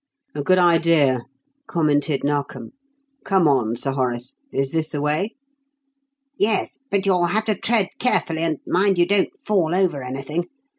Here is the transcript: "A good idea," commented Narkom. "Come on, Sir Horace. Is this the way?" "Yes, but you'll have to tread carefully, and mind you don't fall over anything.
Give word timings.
"A 0.33 0.41
good 0.41 0.57
idea," 0.57 1.25
commented 1.67 2.23
Narkom. 2.23 2.71
"Come 3.23 3.47
on, 3.47 3.75
Sir 3.75 3.91
Horace. 3.91 4.33
Is 4.51 4.71
this 4.71 4.89
the 4.89 4.99
way?" 4.99 5.35
"Yes, 6.39 6.79
but 6.89 7.05
you'll 7.05 7.25
have 7.25 7.45
to 7.45 7.55
tread 7.55 7.89
carefully, 7.99 8.41
and 8.41 8.57
mind 8.65 8.97
you 8.97 9.05
don't 9.05 9.29
fall 9.37 9.75
over 9.75 10.01
anything. 10.01 10.45